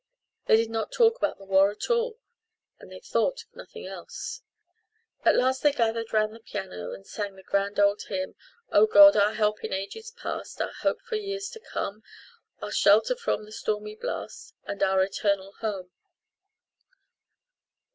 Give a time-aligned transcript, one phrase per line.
[0.47, 2.17] They did not talk about the war at all
[2.79, 4.41] and they thought of nothing else.
[5.23, 8.33] At last they gathered around the piano and sang the grand old hymn:
[8.71, 12.01] "Oh God, our help in ages past Our hope for years to come.
[12.63, 15.91] Our shelter from the stormy blast And our eternal home."